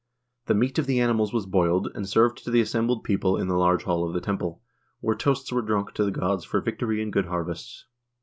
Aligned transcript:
The 0.47 0.55
meat 0.55 0.79
of 0.79 0.87
the 0.87 0.99
animals 0.99 1.31
was 1.31 1.45
boiled, 1.45 1.89
and 1.93 2.09
served 2.09 2.43
to 2.43 2.49
the 2.49 2.59
assembled 2.59 3.03
people 3.03 3.37
in 3.37 3.47
the 3.47 3.55
large 3.55 3.83
hall 3.83 4.03
of 4.03 4.15
the 4.15 4.19
temple, 4.19 4.59
where 4.99 5.15
toasts 5.15 5.51
were 5.51 5.61
drunk 5.61 5.91
to 5.93 6.03
the 6.03 6.09
gods 6.09 6.43
for 6.43 6.59
victory 6.59 7.03
and 7.03 7.13
good 7.13 7.27
harvests. 7.27 7.85